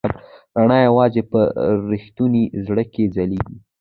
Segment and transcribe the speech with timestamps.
[0.61, 1.39] رڼا یواځې په
[1.91, 3.55] رښتوني زړه کې ځلېږي.